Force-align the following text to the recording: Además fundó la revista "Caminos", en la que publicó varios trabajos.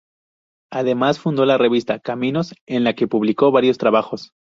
Además 0.71 1.19
fundó 1.19 1.45
la 1.45 1.59
revista 1.59 1.99
"Caminos", 1.99 2.55
en 2.67 2.83
la 2.83 2.95
que 2.95 3.07
publicó 3.07 3.51
varios 3.51 3.77
trabajos. 3.77 4.31